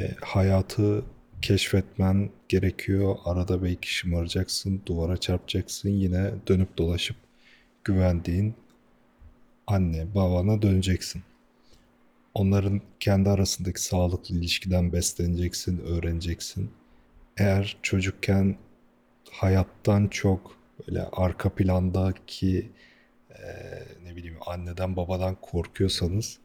E, 0.00 0.14
hayatı 0.20 1.04
keşfetmen 1.42 2.30
gerekiyor. 2.48 3.16
Arada 3.24 3.62
belki 3.62 3.94
şımaracaksın, 3.94 4.82
duvara 4.86 5.16
çarpacaksın. 5.16 5.88
Yine 5.90 6.30
dönüp 6.48 6.78
dolaşıp 6.78 7.16
güvendiğin 7.84 8.54
anne, 9.66 10.14
babana 10.14 10.62
döneceksin. 10.62 11.22
Onların 12.34 12.80
kendi 13.00 13.30
arasındaki 13.30 13.82
sağlıklı 13.82 14.34
ilişkiden 14.34 14.92
besleneceksin, 14.92 15.78
öğreneceksin. 15.78 16.70
Eğer 17.36 17.78
çocukken 17.82 18.56
hayattan 19.30 20.08
çok 20.08 20.56
böyle 20.88 21.02
arka 21.12 21.50
plandaki 21.54 22.70
eee, 23.38 23.86
ne 24.04 24.16
bileyim 24.16 24.36
anneden 24.46 24.96
babadan 24.96 25.36
korkuyorsanız 25.42 26.38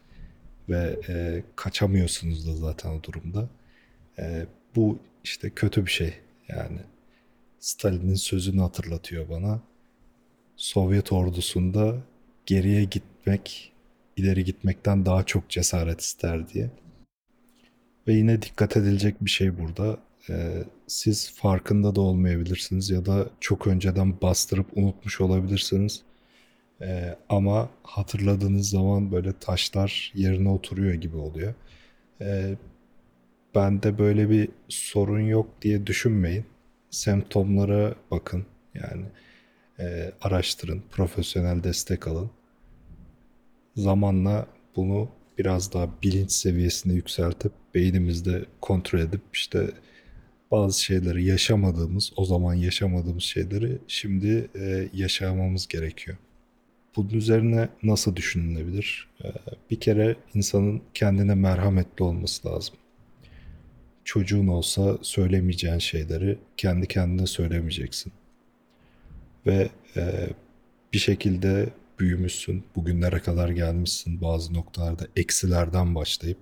ve 0.69 0.99
eee, 1.09 1.43
kaçamıyorsunuz 1.55 2.47
da 2.47 2.55
zaten 2.55 2.89
o 2.89 3.03
durumda. 3.03 3.49
eee, 4.19 4.47
bu 4.75 4.99
işte 5.23 5.49
kötü 5.49 5.85
bir 5.85 5.91
şey. 5.91 6.13
Yani 6.49 6.79
Stalin'in 7.59 8.15
sözünü 8.15 8.61
hatırlatıyor 8.61 9.29
bana. 9.29 9.61
Sovyet 10.57 11.11
ordusunda 11.11 11.97
geriye 12.45 12.83
gitmek, 12.83 13.73
ileri 14.17 14.43
gitmekten 14.45 15.05
daha 15.05 15.23
çok 15.23 15.49
cesaret 15.49 16.01
ister 16.01 16.49
diye. 16.49 16.69
Ve 18.07 18.13
yine 18.13 18.41
dikkat 18.41 18.77
edilecek 18.77 19.15
bir 19.25 19.29
şey 19.29 19.59
burada. 19.59 19.97
Ee, 20.29 20.63
siz 20.87 21.31
farkında 21.31 21.95
da 21.95 22.01
olmayabilirsiniz 22.01 22.89
ya 22.89 23.05
da 23.05 23.29
çok 23.39 23.67
önceden 23.67 24.21
bastırıp 24.21 24.77
unutmuş 24.77 25.21
olabilirsiniz. 25.21 26.01
Ee, 26.81 27.15
ama 27.29 27.69
hatırladığınız 27.83 28.69
zaman 28.69 29.11
böyle 29.11 29.33
taşlar 29.39 30.11
yerine 30.15 30.49
oturuyor 30.49 30.93
gibi 30.93 31.17
oluyor. 31.17 31.53
Ee, 32.21 32.55
bende 33.55 33.97
böyle 33.97 34.29
bir 34.29 34.49
sorun 34.69 35.21
yok 35.21 35.49
diye 35.61 35.87
düşünmeyin. 35.87 36.45
Semptomlara 36.89 37.95
bakın. 38.11 38.45
Yani 38.73 39.05
e, 39.79 40.11
araştırın, 40.21 40.83
profesyonel 40.91 41.63
destek 41.63 42.07
alın. 42.07 42.31
Zamanla 43.75 44.47
bunu 44.75 45.09
biraz 45.37 45.73
daha 45.73 45.89
bilinç 46.03 46.31
seviyesine 46.31 46.93
yükseltip 46.93 47.51
beynimizde 47.75 48.45
kontrol 48.61 48.99
edip 48.99 49.21
işte 49.33 49.71
bazı 50.51 50.83
şeyleri 50.83 51.25
yaşamadığımız, 51.25 52.13
o 52.15 52.25
zaman 52.25 52.53
yaşamadığımız 52.53 53.23
şeyleri 53.23 53.77
şimdi 53.87 54.49
e, 54.55 54.89
yaşamamız 54.93 55.67
gerekiyor. 55.67 56.17
Bunun 56.95 57.09
üzerine 57.09 57.69
nasıl 57.83 58.15
düşünülebilir? 58.15 59.07
E, 59.23 59.27
bir 59.71 59.79
kere 59.79 60.15
insanın 60.33 60.81
kendine 60.93 61.35
merhametli 61.35 62.03
olması 62.03 62.47
lazım. 62.47 62.75
Çocuğun 64.03 64.47
olsa 64.47 64.97
söylemeyeceğin 65.01 65.77
şeyleri 65.77 66.37
kendi 66.57 66.87
kendine 66.87 67.27
söylemeyeceksin. 67.27 68.13
Ve 69.45 69.69
e, 69.97 70.29
bir 70.93 70.99
şekilde 70.99 71.69
büyümüşsün, 71.99 72.63
bugünlere 72.75 73.19
kadar 73.19 73.49
gelmişsin 73.49 74.21
bazı 74.21 74.53
noktalarda 74.53 75.07
eksilerden 75.15 75.95
başlayıp 75.95 76.37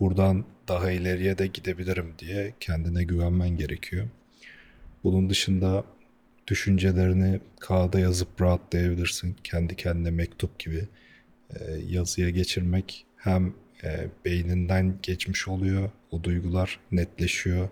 buradan 0.00 0.44
daha 0.68 0.90
ileriye 0.90 1.38
de 1.38 1.46
gidebilirim 1.46 2.14
diye 2.18 2.54
kendine 2.60 3.04
güvenmen 3.04 3.56
gerekiyor. 3.56 4.08
Bunun 5.04 5.30
dışında 5.30 5.84
düşüncelerini 6.48 7.40
kağıda 7.60 8.00
yazıp 8.00 8.42
rahatlayabilirsin. 8.42 9.36
Kendi 9.44 9.76
kendine 9.76 10.10
mektup 10.10 10.58
gibi 10.58 10.88
e, 11.50 11.74
yazıya 11.88 12.30
geçirmek 12.30 13.06
hem 13.16 13.54
e, 13.84 14.08
beyninden 14.24 14.98
geçmiş 15.02 15.48
oluyor, 15.48 15.90
o 16.10 16.24
duygular 16.24 16.80
netleşiyor. 16.92 17.68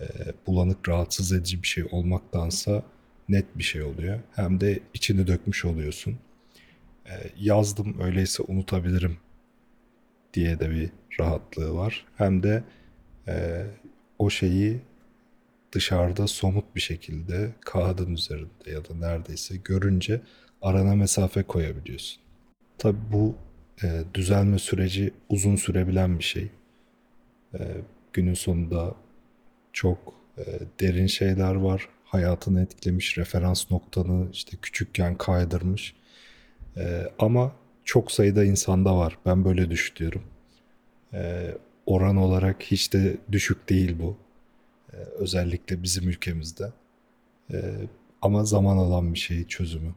E, 0.00 0.04
bulanık, 0.46 0.88
rahatsız 0.88 1.32
edici 1.32 1.62
bir 1.62 1.68
şey 1.68 1.84
olmaktansa 1.90 2.82
net 3.28 3.58
bir 3.58 3.62
şey 3.62 3.82
oluyor. 3.82 4.20
Hem 4.34 4.60
de 4.60 4.80
içini 4.94 5.26
dökmüş 5.26 5.64
oluyorsun. 5.64 6.18
E, 7.06 7.12
yazdım 7.40 8.00
öyleyse 8.00 8.42
unutabilirim 8.42 9.16
diye 10.34 10.60
de 10.60 10.70
bir 10.70 10.90
rahatlığı 11.20 11.74
var. 11.74 12.06
Hem 12.16 12.42
de 12.42 12.64
e, 13.28 13.64
o 14.18 14.30
şeyi 14.30 14.80
dışarıda 15.74 16.26
somut 16.26 16.76
bir 16.76 16.80
şekilde 16.80 17.52
kağıdın 17.60 18.12
üzerinde 18.12 18.70
ya 18.70 18.84
da 18.84 18.94
neredeyse 18.94 19.56
görünce 19.56 20.20
arana 20.62 20.94
mesafe 20.94 21.42
koyabiliyorsun. 21.42 22.22
Tabi 22.78 22.96
bu 23.12 23.36
e, 23.82 24.02
düzelme 24.14 24.58
süreci 24.58 25.12
uzun 25.28 25.56
sürebilen 25.56 26.18
bir 26.18 26.24
şey. 26.24 26.48
E, 27.54 27.58
günün 28.12 28.34
sonunda 28.34 28.94
çok 29.72 30.14
e, 30.38 30.42
derin 30.80 31.06
şeyler 31.06 31.54
var. 31.54 31.88
Hayatını 32.04 32.62
etkilemiş, 32.62 33.18
referans 33.18 33.70
noktanı 33.70 34.28
işte 34.32 34.56
küçükken 34.62 35.18
kaydırmış. 35.18 35.94
E, 36.76 37.02
ama 37.18 37.52
çok 37.84 38.12
sayıda 38.12 38.44
insanda 38.44 38.96
var. 38.96 39.18
Ben 39.26 39.44
böyle 39.44 39.70
düşünüyorum. 39.70 40.22
E, 41.12 41.54
oran 41.86 42.16
olarak 42.16 42.62
hiç 42.62 42.92
de 42.92 43.16
düşük 43.32 43.68
değil 43.68 43.96
bu. 43.98 44.23
E, 44.94 44.96
özellikle 45.18 45.82
bizim 45.82 46.08
ülkemizde. 46.08 46.72
E, 47.52 47.72
ama 48.22 48.44
zaman 48.44 48.76
alan 48.76 49.14
bir 49.14 49.18
şey 49.18 49.46
çözümü. 49.46 49.94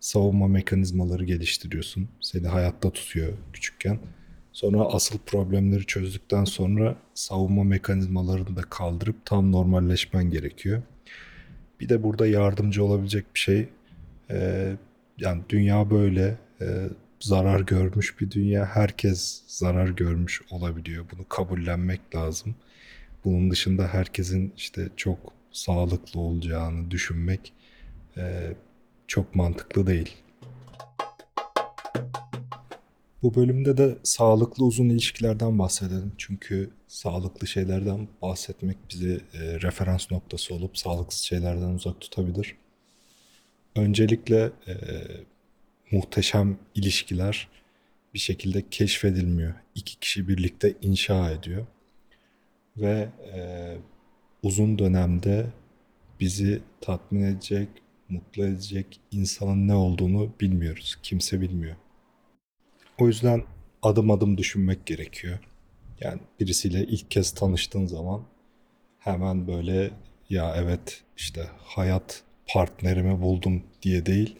Savunma 0.00 0.48
mekanizmaları 0.48 1.24
geliştiriyorsun. 1.24 2.08
Seni 2.20 2.46
hayatta 2.46 2.90
tutuyor 2.90 3.32
küçükken. 3.52 3.98
Sonra 4.52 4.84
asıl 4.84 5.18
problemleri 5.18 5.86
çözdükten 5.86 6.44
sonra 6.44 6.96
savunma 7.14 7.64
mekanizmalarını 7.64 8.56
da 8.56 8.62
kaldırıp 8.62 9.26
tam 9.26 9.52
normalleşmen 9.52 10.30
gerekiyor. 10.30 10.82
Bir 11.80 11.88
de 11.88 12.02
burada 12.02 12.26
yardımcı 12.26 12.84
olabilecek 12.84 13.24
bir 13.34 13.40
şey. 13.40 13.68
E, 14.30 14.72
yani 15.18 15.42
dünya 15.48 15.90
böyle. 15.90 16.38
E, 16.60 16.88
zarar 17.20 17.60
görmüş 17.60 18.20
bir 18.20 18.30
dünya. 18.30 18.66
Herkes 18.66 19.42
zarar 19.46 19.88
görmüş 19.88 20.42
olabiliyor. 20.50 21.04
Bunu 21.12 21.28
kabullenmek 21.28 22.14
lazım. 22.14 22.54
Bunun 23.24 23.50
dışında 23.50 23.88
herkesin 23.88 24.52
işte 24.56 24.88
çok 24.96 25.32
sağlıklı 25.52 26.20
olacağını 26.20 26.90
düşünmek 26.90 27.52
e, 28.16 28.54
çok 29.06 29.34
mantıklı 29.34 29.86
değil. 29.86 30.16
Bu 33.22 33.34
bölümde 33.34 33.76
de 33.76 33.98
sağlıklı 34.02 34.64
uzun 34.64 34.88
ilişkilerden 34.88 35.58
bahsedelim. 35.58 36.12
Çünkü 36.18 36.70
sağlıklı 36.88 37.46
şeylerden 37.46 38.08
bahsetmek 38.22 38.76
bizi 38.90 39.20
e, 39.34 39.60
referans 39.60 40.10
noktası 40.10 40.54
olup 40.54 40.78
sağlıksız 40.78 41.20
şeylerden 41.20 41.70
uzak 41.70 42.00
tutabilir. 42.00 42.56
Öncelikle 43.76 44.52
e, 44.68 44.74
muhteşem 45.90 46.58
ilişkiler 46.74 47.48
bir 48.14 48.18
şekilde 48.18 48.68
keşfedilmiyor. 48.70 49.54
İki 49.74 50.00
kişi 50.00 50.28
birlikte 50.28 50.74
inşa 50.82 51.30
ediyor. 51.30 51.66
Ve 52.80 53.08
e, 53.34 53.40
uzun 54.42 54.78
dönemde 54.78 55.46
bizi 56.20 56.62
tatmin 56.80 57.22
edecek, 57.22 57.68
mutlu 58.08 58.44
edecek 58.44 59.00
insanın 59.10 59.68
ne 59.68 59.74
olduğunu 59.74 60.30
bilmiyoruz. 60.40 60.96
Kimse 61.02 61.40
bilmiyor. 61.40 61.76
O 62.98 63.06
yüzden 63.06 63.44
adım 63.82 64.10
adım 64.10 64.38
düşünmek 64.38 64.86
gerekiyor. 64.86 65.38
Yani 66.00 66.20
birisiyle 66.40 66.84
ilk 66.84 67.10
kez 67.10 67.30
tanıştığın 67.30 67.86
zaman 67.86 68.22
hemen 68.98 69.46
böyle 69.46 69.90
ya 70.30 70.54
evet 70.56 71.02
işte 71.16 71.46
hayat 71.58 72.22
partnerimi 72.46 73.20
buldum 73.20 73.62
diye 73.82 74.06
değil 74.06 74.36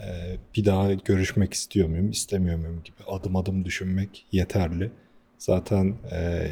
e, 0.00 0.36
bir 0.56 0.64
daha 0.64 0.92
görüşmek 0.92 1.54
istiyor 1.54 1.88
muyum 1.88 2.10
istemiyor 2.10 2.58
muyum 2.58 2.82
gibi 2.84 2.96
adım 3.06 3.36
adım 3.36 3.64
düşünmek 3.64 4.26
yeterli. 4.32 4.90
Zaten 5.38 5.94
e, 6.12 6.48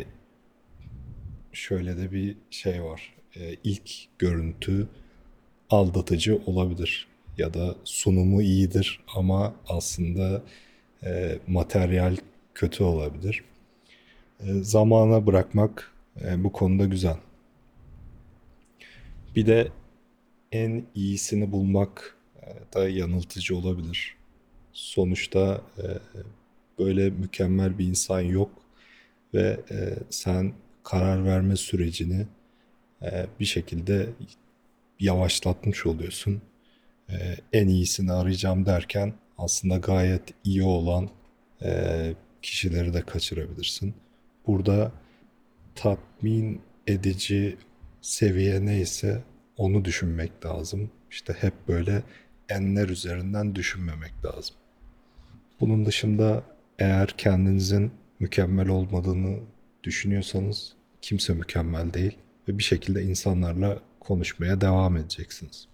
şöyle 1.56 1.96
de 1.96 2.12
bir 2.12 2.36
şey 2.50 2.84
var. 2.84 3.14
E, 3.36 3.56
ilk 3.64 3.90
görüntü 4.18 4.88
aldatıcı 5.70 6.40
olabilir 6.46 7.06
ya 7.38 7.54
da 7.54 7.76
sunumu 7.84 8.42
iyidir 8.42 9.00
ama 9.14 9.54
aslında 9.68 10.42
e, 11.04 11.38
materyal 11.46 12.16
kötü 12.54 12.84
olabilir. 12.84 13.44
E, 14.40 14.52
zamana 14.62 15.26
bırakmak 15.26 15.92
e, 16.24 16.44
bu 16.44 16.52
konuda 16.52 16.84
güzel. 16.84 17.16
Bir 19.36 19.46
de 19.46 19.68
en 20.52 20.84
iyisini 20.94 21.52
bulmak 21.52 22.16
e, 22.42 22.74
da 22.74 22.88
yanıltıcı 22.88 23.56
olabilir. 23.56 24.16
Sonuçta 24.72 25.60
e, 25.78 25.84
böyle 26.78 27.10
mükemmel 27.10 27.78
bir 27.78 27.86
insan 27.86 28.20
yok 28.20 28.50
ve 29.34 29.60
e, 29.70 29.94
sen 30.10 30.52
karar 30.86 31.24
verme 31.24 31.56
sürecini 31.56 32.26
e, 33.02 33.26
bir 33.40 33.44
şekilde 33.44 34.08
yavaşlatmış 35.00 35.86
oluyorsun. 35.86 36.42
E, 37.10 37.36
en 37.52 37.68
iyisini 37.68 38.12
arayacağım 38.12 38.66
derken 38.66 39.12
aslında 39.38 39.76
gayet 39.76 40.22
iyi 40.44 40.62
olan 40.62 41.08
e, 41.62 42.14
kişileri 42.42 42.94
de 42.94 43.02
kaçırabilirsin. 43.02 43.94
Burada 44.46 44.92
tatmin 45.74 46.60
edici 46.86 47.56
seviye 48.00 48.66
neyse 48.66 49.22
onu 49.56 49.84
düşünmek 49.84 50.46
lazım. 50.46 50.90
İşte 51.10 51.32
hep 51.40 51.54
böyle 51.68 52.02
enler 52.48 52.88
üzerinden 52.88 53.54
düşünmemek 53.54 54.24
lazım. 54.24 54.56
Bunun 55.60 55.86
dışında 55.86 56.42
eğer 56.78 57.08
kendinizin 57.08 57.92
mükemmel 58.20 58.68
olmadığını 58.68 59.38
düşünüyorsanız 59.86 60.72
kimse 61.02 61.34
mükemmel 61.34 61.92
değil 61.92 62.18
ve 62.48 62.58
bir 62.58 62.62
şekilde 62.62 63.02
insanlarla 63.02 63.80
konuşmaya 64.00 64.60
devam 64.60 64.96
edeceksiniz. 64.96 65.68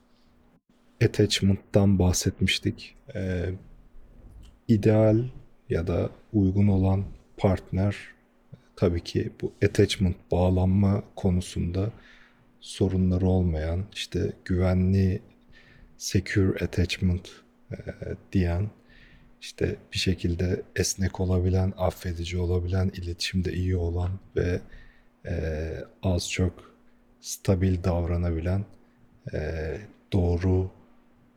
Attachment'tan 1.05 1.99
bahsetmiştik. 1.99 2.97
Ee, 3.15 3.51
ideal 4.69 5.25
ya 5.71 5.87
da 5.87 6.11
uygun 6.33 6.69
olan 6.69 7.05
partner 7.37 7.97
tabii 8.77 9.05
ki 9.05 9.33
bu 9.43 9.53
attachment 9.65 10.17
bağlanma 10.31 11.03
konusunda 11.17 11.93
sorunları 12.61 13.27
olmayan 13.27 13.85
işte 13.93 14.33
güvenli 14.45 15.23
secure 15.97 16.65
attachment 16.65 17.31
e, 17.71 17.77
diyen 18.33 18.71
işte 19.43 19.77
bir 19.93 19.99
şekilde 19.99 20.63
esnek 20.77 21.21
olabilen, 21.21 21.73
affedici 21.77 22.39
olabilen, 22.39 22.89
iletişimde 22.89 23.53
iyi 23.53 23.77
olan 23.77 24.11
ve 24.37 24.61
e, 25.27 25.35
az 26.03 26.31
çok 26.31 26.75
stabil 27.21 27.85
davranabilen, 27.85 28.65
e, 29.35 29.79
doğru 30.13 30.71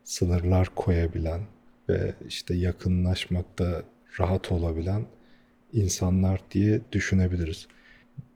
sınırlar 0.04 0.76
koyabilen 0.76 1.42
ve 1.90 2.14
işte 2.28 2.56
yakınlaşmakta 2.56 3.84
rahat 4.20 4.52
olabilen 4.52 5.06
insanlar 5.74 6.42
diye 6.52 6.82
düşünebiliriz. 6.92 7.68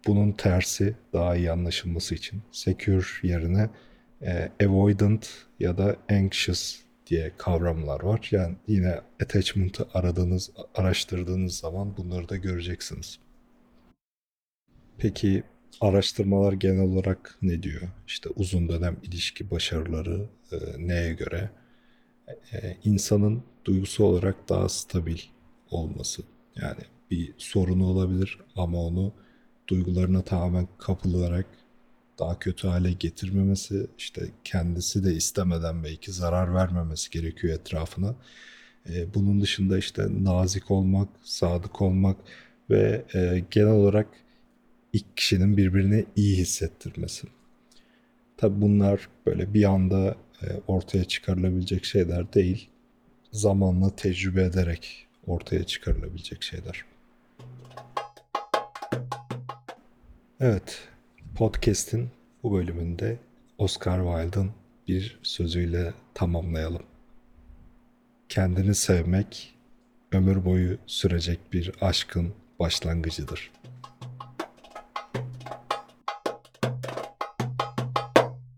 Bunun 0.07 0.31
tersi 0.31 0.95
daha 1.13 1.35
iyi 1.35 1.51
anlaşılması 1.51 2.15
için 2.15 2.41
secure 2.51 3.05
yerine 3.23 3.69
e, 4.21 4.51
avoidant 4.65 5.29
ya 5.59 5.77
da 5.77 5.95
anxious 6.11 6.88
diye 7.09 7.31
kavramlar 7.37 8.03
var. 8.03 8.27
Yani 8.31 8.55
yine 8.67 9.01
attachment'ı 9.23 9.87
aradığınız, 9.93 10.51
araştırdığınız 10.75 11.57
zaman 11.57 11.97
bunları 11.97 12.29
da 12.29 12.37
göreceksiniz. 12.37 13.19
Peki 14.97 15.43
araştırmalar 15.81 16.53
genel 16.53 16.81
olarak 16.81 17.37
ne 17.41 17.63
diyor? 17.63 17.81
İşte 18.07 18.29
uzun 18.35 18.69
dönem 18.69 18.97
ilişki 19.03 19.51
başarıları 19.51 20.29
e, 20.51 20.57
neye 20.77 21.13
göre? 21.13 21.49
E, 22.53 22.77
insanın 22.83 23.43
duygusal 23.65 24.05
olarak 24.05 24.49
daha 24.49 24.69
stabil 24.69 25.19
olması. 25.71 26.23
Yani 26.55 26.81
bir 27.11 27.33
sorunu 27.37 27.85
olabilir 27.85 28.39
ama 28.55 28.77
onu 28.77 29.13
duygularına 29.67 30.21
tamamen 30.21 30.67
kapılarak 30.77 31.45
daha 32.19 32.39
kötü 32.39 32.67
hale 32.67 32.91
getirmemesi, 32.91 33.87
işte 33.97 34.21
kendisi 34.43 35.03
de 35.03 35.13
istemeden 35.13 35.83
belki 35.83 36.11
zarar 36.11 36.53
vermemesi 36.55 37.09
gerekiyor 37.09 37.53
etrafına. 37.59 38.15
E, 38.89 39.13
bunun 39.13 39.41
dışında 39.41 39.77
işte 39.77 40.07
nazik 40.23 40.71
olmak, 40.71 41.09
sadık 41.23 41.81
olmak 41.81 42.17
ve 42.69 43.05
e, 43.13 43.43
genel 43.51 43.71
olarak 43.71 44.07
ilk 44.93 45.17
kişinin 45.17 45.57
birbirini 45.57 46.05
iyi 46.15 46.37
hissettirmesi. 46.37 47.27
Tabi 48.37 48.61
bunlar 48.61 49.09
böyle 49.25 49.53
bir 49.53 49.63
anda 49.63 50.15
e, 50.41 50.45
ortaya 50.67 51.03
çıkarılabilecek 51.03 51.85
şeyler 51.85 52.33
değil. 52.33 52.69
Zamanla 53.31 53.95
tecrübe 53.95 54.43
ederek 54.43 55.07
ortaya 55.27 55.63
çıkarılabilecek 55.63 56.43
şeyler. 56.43 56.85
Evet, 60.39 60.87
podcast'in 61.39 62.09
bu 62.43 62.53
bölümünde 62.53 63.17
Oscar 63.57 64.03
Wilde'ın 64.03 64.51
bir 64.87 65.19
sözüyle 65.23 65.93
tamamlayalım. 66.13 66.83
Kendini 68.29 68.75
sevmek 68.75 69.55
ömür 70.11 70.45
boyu 70.45 70.77
sürecek 70.87 71.39
bir 71.53 71.71
aşkın 71.81 72.33
başlangıcıdır. 72.59 73.51